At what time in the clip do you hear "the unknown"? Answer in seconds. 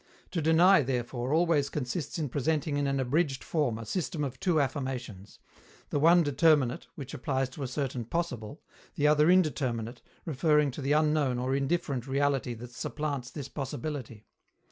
10.81-11.37